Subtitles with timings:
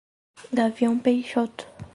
[0.51, 1.67] Gavião Peixoto